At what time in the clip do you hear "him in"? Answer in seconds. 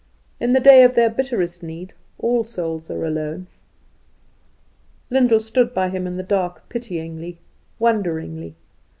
5.89-6.17